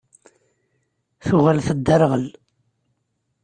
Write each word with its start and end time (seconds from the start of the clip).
Tuɣal 1.25 1.59
tedderɣel. 1.67 2.27